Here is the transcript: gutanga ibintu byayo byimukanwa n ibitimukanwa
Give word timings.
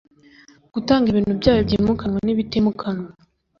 gutanga 0.73 1.05
ibintu 1.09 1.31
byayo 1.39 1.61
byimukanwa 1.67 2.19
n 2.21 2.27
ibitimukanwa 2.33 3.07